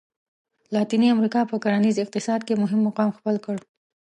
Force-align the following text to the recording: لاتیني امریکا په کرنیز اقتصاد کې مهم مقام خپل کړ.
لاتیني 0.73 1.07
امریکا 1.15 1.41
په 1.51 1.55
کرنیز 1.63 1.95
اقتصاد 2.01 2.41
کې 2.47 2.59
مهم 2.63 2.81
مقام 2.87 3.09
خپل 3.17 3.35
کړ. 3.45 3.55